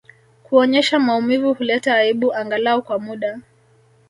[0.43, 3.41] Kuonyesha maumivu huleta aibu angalau kwa muda